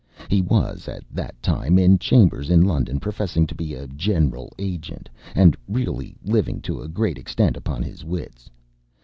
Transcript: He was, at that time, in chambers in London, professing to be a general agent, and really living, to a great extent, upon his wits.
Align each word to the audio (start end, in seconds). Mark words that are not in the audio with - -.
He 0.29 0.41
was, 0.41 0.87
at 0.87 1.03
that 1.11 1.39
time, 1.43 1.77
in 1.77 1.99
chambers 1.99 2.49
in 2.49 2.63
London, 2.63 2.99
professing 2.99 3.45
to 3.45 3.53
be 3.53 3.75
a 3.75 3.85
general 3.85 4.51
agent, 4.57 5.09
and 5.35 5.55
really 5.67 6.15
living, 6.25 6.59
to 6.61 6.81
a 6.81 6.87
great 6.87 7.19
extent, 7.19 7.55
upon 7.55 7.83
his 7.83 8.03
wits. 8.03 8.49